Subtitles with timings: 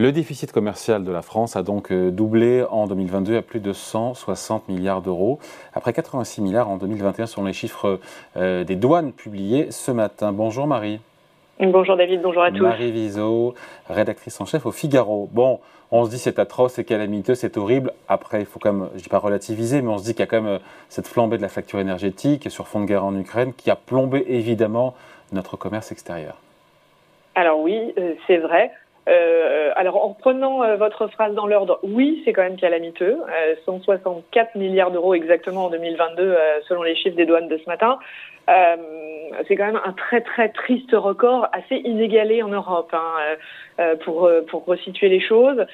[0.00, 3.74] Le déficit commercial de la France a donc euh, doublé en 2022 à plus de
[3.74, 5.38] 160 milliards d'euros,
[5.74, 8.00] après 86 milliards en 2021 selon les chiffres
[8.38, 10.32] euh, des douanes publiés ce matin.
[10.32, 11.00] Bonjour Marie.
[11.60, 12.62] Bonjour David, bonjour à tous.
[12.62, 13.54] Marie Viseau,
[13.90, 15.28] rédactrice en chef au Figaro.
[15.32, 15.60] Bon,
[15.90, 17.92] on se dit c'est atroce, c'est calamiteux, c'est horrible.
[18.08, 20.22] Après, il faut quand même, je dis pas relativiser, mais on se dit qu'il y
[20.22, 20.58] a quand même euh,
[20.88, 24.24] cette flambée de la facture énergétique sur fond de guerre en Ukraine qui a plombé
[24.28, 24.94] évidemment
[25.32, 26.38] notre commerce extérieur.
[27.34, 27.94] Alors oui,
[28.26, 28.70] c'est vrai.
[29.08, 33.18] Euh, alors, en prenant euh, votre phrase dans l'ordre, oui, c'est quand même calamiteux.
[33.64, 36.36] 164 euh, milliards d'euros exactement en 2022,
[36.68, 37.98] selon les chiffres des douanes de ce matin.
[38.46, 44.64] c'est quand même un très très triste record, assez inégalé en Europe, hein, pour pour
[44.66, 45.64] resituer les choses.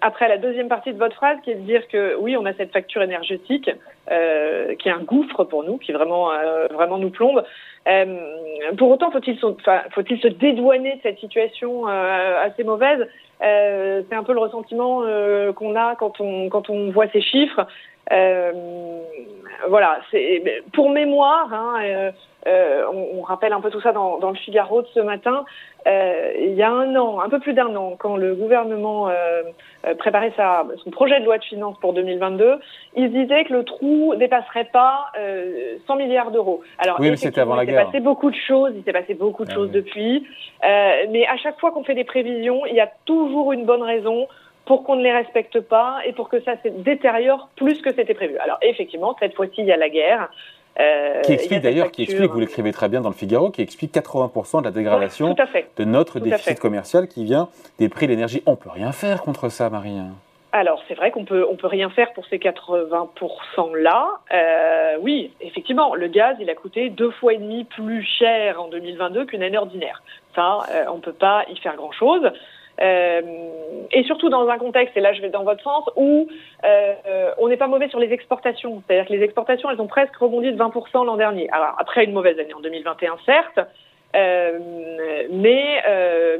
[0.00, 2.52] Après la deuxième partie de votre phrase, qui est de dire que oui, on a
[2.54, 3.70] cette facture énergétique
[4.78, 6.30] qui est un gouffre pour nous, qui vraiment
[6.72, 7.44] vraiment nous plombe.
[7.88, 8.18] Euh,
[8.76, 13.08] pour autant, faut-il faut-il se dédouaner de cette situation euh, assez mauvaise?
[13.42, 15.02] Euh, C'est un peu le ressentiment
[15.54, 17.66] qu'on a quand on quand on voit ces chiffres.
[19.68, 21.52] Voilà, c'est pour mémoire.
[21.52, 22.12] Hein,
[22.46, 25.44] euh, on, on, rappelle un peu tout ça dans, dans, le Figaro de ce matin.
[25.86, 29.42] Euh, il y a un an, un peu plus d'un an, quand le gouvernement euh,
[29.86, 32.58] euh préparait sa, son projet de loi de finances pour 2022,
[32.96, 36.62] il disait que le trou dépasserait pas 100 euh, milliards d'euros.
[36.78, 37.74] Alors, oui, mais c'était avant la guerre.
[37.74, 38.72] Il s'est passé beaucoup de choses.
[38.76, 40.26] Il s'est passé beaucoup de ah choses depuis.
[40.68, 43.82] Euh, mais à chaque fois qu'on fait des prévisions, il y a toujours une bonne
[43.82, 44.28] raison
[44.64, 48.14] pour qu'on ne les respecte pas et pour que ça se détériore plus que c'était
[48.14, 48.36] prévu.
[48.38, 50.30] Alors effectivement, cette fois-ci, il y a la guerre.
[50.78, 53.92] Euh, qui explique d'ailleurs, qui explique, vous l'écrivez très bien dans le Figaro, qui explique
[53.92, 55.34] 80% de la dégradation
[55.76, 58.42] de notre déficit commercial qui vient des prix de l'énergie.
[58.46, 59.98] On peut rien faire contre ça, Marie.
[60.52, 64.08] Alors c'est vrai qu'on peut on peut rien faire pour ces 80% là.
[64.32, 68.68] Euh, oui, effectivement, le gaz il a coûté deux fois et demi plus cher en
[68.68, 70.02] 2022 qu'une année ordinaire.
[70.34, 72.22] Ça, euh, on peut pas y faire grand chose.
[72.82, 73.20] Euh,
[73.92, 76.28] et surtout dans un contexte, et là je vais dans votre sens, où
[76.64, 78.82] euh, on n'est pas mauvais sur les exportations.
[78.86, 81.50] C'est-à-dire que les exportations, elles ont presque rebondi de 20% l'an dernier.
[81.50, 83.60] Alors après une mauvaise année en 2021, certes,
[84.16, 84.58] euh,
[85.30, 85.82] mais,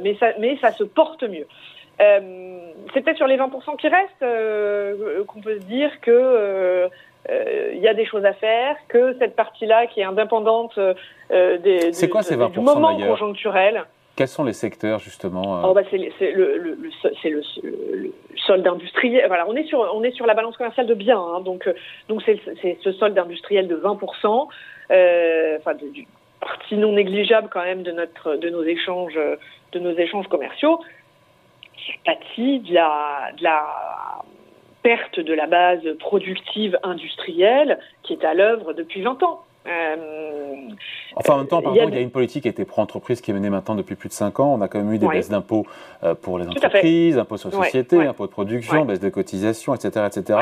[0.01, 1.47] mais, ça, mais ça se porte mieux.
[1.99, 6.89] C'est peut-être sur les 20% qui restent qu'on peut se dire que
[7.29, 10.79] il y a des choses à faire, que cette partie-là qui est indépendante
[11.29, 13.85] des, c'est quoi ces 20% du moment conjoncturel.
[14.15, 15.97] Quels sont les secteurs justement C'est
[16.31, 18.13] le,
[18.45, 19.25] solde industriel.
[19.27, 21.73] Voilà, on est sur on est sur la balance commerciale de biens, hein, donc euh,
[22.09, 23.99] donc c'est ce solde industriel de 20
[24.91, 26.05] euh, enfin d'une
[26.39, 29.19] partie non négligeable quand même de notre de nos échanges
[29.71, 30.81] de nos échanges commerciaux.
[31.87, 33.65] C'est partie de la de la
[34.83, 39.43] perte de la base productive industrielle qui est à l'œuvre depuis 20 ans.
[39.67, 39.95] Euh,
[41.15, 43.31] enfin, en même temps, pardon, il y, a une politique qui a été pro-entreprise qui
[43.31, 44.53] est menée maintenant depuis plus de 5 ans.
[44.53, 45.65] On a quand même eu des baisses d'impôts
[46.03, 50.07] euh, pour les entreprises, impôts sur les sociétés, impôts de production, baisse de cotisations, etc.
[50.07, 50.39] etc.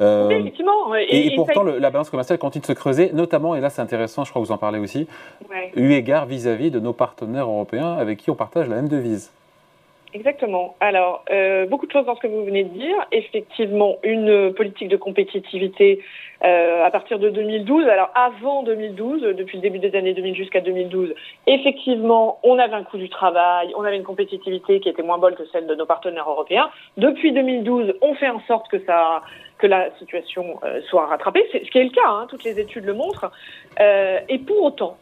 [0.00, 0.94] Euh, effectivement.
[0.94, 4.30] Et, pourtant, la balance commerciale continue de se creuser, notamment, et là c'est intéressant, je
[4.30, 5.06] crois que vous en parlez aussi,
[5.76, 9.30] eu égard vis-à-vis de nos partenaires européens avec qui on partage la même devise.
[10.14, 10.76] Exactement.
[10.78, 12.94] Alors, euh, beaucoup de choses dans ce que vous venez de dire.
[13.10, 16.04] Effectivement, une politique de compétitivité
[16.44, 17.88] euh, à partir de 2012.
[17.88, 21.12] Alors, avant 2012, depuis le début des années 2000 jusqu'à 2012,
[21.48, 25.34] effectivement, on avait un coût du travail, on avait une compétitivité qui était moins bonne
[25.34, 26.70] que celle de nos partenaires européens.
[26.96, 29.22] Depuis 2012, on fait en sorte que ça
[29.58, 32.84] que la situation euh, soit rattrapée, ce qui est le cas, hein, toutes les études
[32.84, 33.32] le montrent.
[34.28, 34.96] Et pour autant,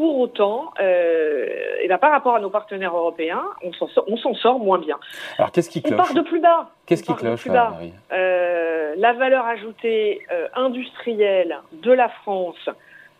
[0.00, 1.46] pour autant, euh,
[1.82, 3.70] et ben, par rapport à nos partenaires européens, on
[4.16, 4.98] s'en sort, moins bien.
[5.36, 6.70] Alors qu'est-ce qui cloche On part de plus bas.
[6.86, 7.74] Qu'est-ce qui cloche plus bas.
[8.10, 12.70] Euh, La valeur ajoutée euh, industrielle de la France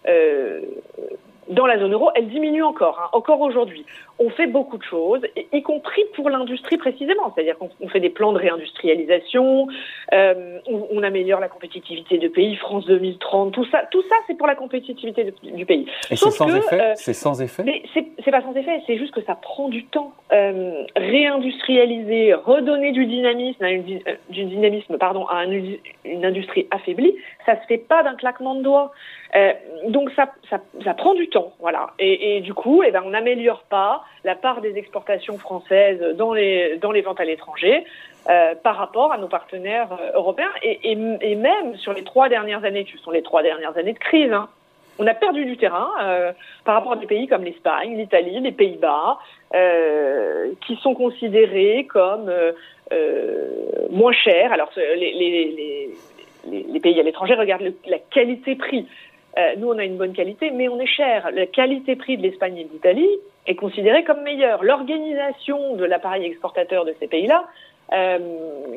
[0.08, 0.62] euh,
[1.50, 3.84] dans la zone euro, elle diminue encore, hein, encore aujourd'hui.
[4.22, 8.34] On fait beaucoup de choses, y compris pour l'industrie précisément, c'est-à-dire qu'on fait des plans
[8.34, 9.66] de réindustrialisation,
[10.12, 14.36] euh, on, on, améliore la compétitivité de pays, France 2030, tout ça, tout ça, c'est
[14.36, 15.86] pour la compétitivité du pays.
[16.10, 19.22] Et c'est sans, effet euh, C'est sans effet C'est pas sans effet, c'est juste que
[19.22, 20.12] ça prend du temps.
[20.32, 27.16] Euh, réindustrialiser, redonner du dynamisme, à une, du dynamisme, pardon, à une industrie affaiblie,
[27.46, 28.92] ça se fait pas d'un claquement de doigts.
[29.88, 31.94] Donc ça, ça, ça, prend du temps, voilà.
[31.98, 36.32] Et, et du coup, eh ben, on n'améliore pas la part des exportations françaises dans
[36.32, 37.84] les, dans les ventes à l'étranger
[38.28, 42.64] euh, par rapport à nos partenaires euh, européens et, et, même sur les trois dernières
[42.64, 44.32] années, qui sont les trois dernières années de crise.
[44.32, 44.48] Hein,
[44.98, 46.32] on a perdu du terrain euh,
[46.64, 49.18] par rapport à des pays comme l'Espagne, l'Italie, les Pays-Bas,
[50.60, 52.30] qui sont considérés comme
[53.90, 54.52] moins chers.
[54.52, 55.90] Alors les, les,
[56.50, 58.86] les, les pays à l'étranger regardent la qualité-prix.
[59.58, 61.30] Nous, on a une bonne qualité, mais on est cher.
[61.32, 63.08] La qualité-prix de l'Espagne et de l'Italie
[63.46, 64.62] est considérée comme meilleure.
[64.62, 67.44] L'organisation de l'appareil exportateur de ces pays-là,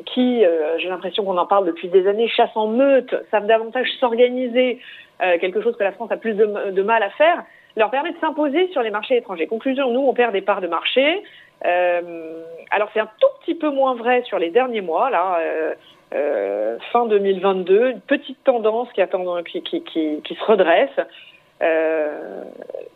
[0.06, 0.44] qui,
[0.78, 4.78] j'ai l'impression qu'on en parle depuis des années, chasse en meute, savent davantage s'organiser,
[5.18, 7.44] quelque chose que la France a plus de mal à faire,
[7.76, 9.46] leur permet de s'imposer sur les marchés étrangers.
[9.46, 11.22] Conclusion, nous, on perd des parts de marché.
[11.64, 15.38] Euh, alors c'est un tout petit peu moins vrai sur les derniers mois, là,
[16.14, 20.90] euh, fin 2022, une petite tendance qui, attend, qui, qui, qui, qui se redresse.
[21.62, 22.44] Euh,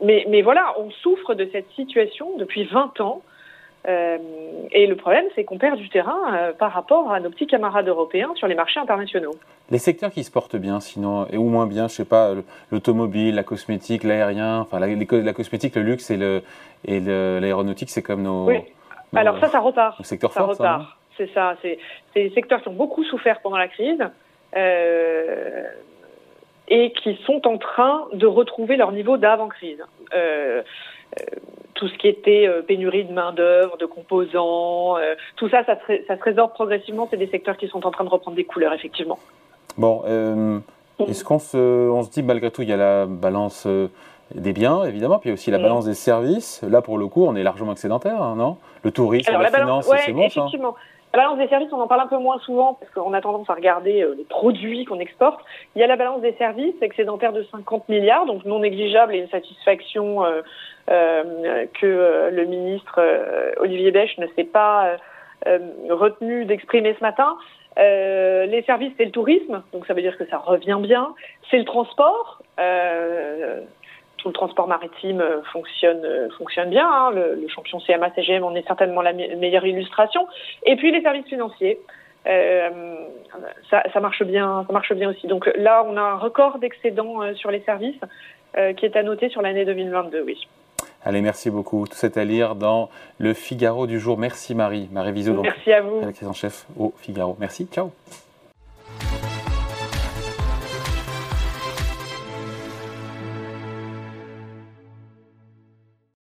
[0.03, 3.23] mais, mais voilà, on souffre de cette situation depuis 20 ans.
[3.89, 4.19] Euh,
[4.73, 7.89] et le problème, c'est qu'on perd du terrain euh, par rapport à nos petits camarades
[7.89, 9.35] européens sur les marchés internationaux.
[9.71, 12.35] Les secteurs qui se portent bien, sinon, et ou moins bien, je sais pas,
[12.71, 16.43] l'automobile, la cosmétique, l'aérien, enfin la, la, cosmétique, le luxe et le
[16.85, 18.47] et l'aéronautique, c'est comme nos.
[18.47, 18.59] Oui.
[19.15, 20.05] Alors ça, ça repart.
[20.05, 20.98] secteur ça repart.
[21.19, 21.57] C'est ça.
[21.61, 21.79] C'est
[22.15, 24.03] des secteurs qui ont beaucoup souffert pendant la crise.
[24.57, 25.65] Euh,
[26.71, 29.83] et qui sont en train de retrouver leur niveau d'avant-crise.
[30.15, 30.63] Euh,
[31.19, 31.25] euh,
[31.73, 34.97] tout ce qui était pénurie de main-d'œuvre, de composants,
[35.37, 37.07] tout ça, ça se, ça se progressivement.
[37.11, 39.19] C'est des secteurs qui sont en train de reprendre des couleurs, effectivement.
[39.79, 40.03] Bon,
[41.07, 43.67] est-ce qu'on se, on se dit malgré tout, il y a la balance
[44.35, 45.63] des biens, évidemment, puis il y a aussi la mm.
[45.63, 46.63] balance des services.
[46.69, 48.59] Là, pour le coup, on est largement excédentaire, hein, non?
[48.83, 50.75] Le tourisme, la, finance, c'est bon, effectivement.
[51.15, 53.49] La balance des services, on en parle un peu moins souvent parce qu'on a tendance
[53.49, 55.41] à regarder les produits qu'on exporte.
[55.75, 59.19] Il y a la balance des services excédentaire de 50 milliards, donc non négligeable et
[59.19, 64.97] une satisfaction euh, que euh, le ministre euh, Olivier Bèche ne s'est pas
[65.89, 67.39] retenu d'exprimer ce matin.
[67.79, 71.15] Euh, les services, c'est le tourisme, donc ça veut dire que ça revient bien.
[71.51, 72.43] C'est le transport.
[72.59, 73.61] Euh,
[74.19, 76.07] tout le transport maritime fonctionne
[76.37, 76.87] fonctionne bien.
[76.87, 77.11] Hein.
[77.13, 80.27] Le, le, champion CMA CGM en est certainement la meilleure illustration.
[80.65, 81.81] Et puis les services financiers.
[82.27, 82.97] Euh,
[83.71, 85.27] ça, ça, marche bien, ça marche bien aussi.
[85.29, 88.01] Donc là, on a un record d'excédent sur les services
[88.77, 90.47] qui est à noter sur l'année 2022, oui.
[91.05, 91.87] Allez, merci beaucoup.
[91.87, 94.19] Tout c'est à lire dans le Figaro du jour.
[94.19, 94.89] Merci Marie.
[94.91, 96.01] Marie Viseau, merci à vous.
[96.01, 97.37] Rédactrice en chef au Figaro.
[97.39, 97.67] Merci.
[97.73, 97.93] Ciao.